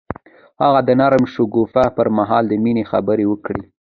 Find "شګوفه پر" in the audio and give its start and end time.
1.33-2.07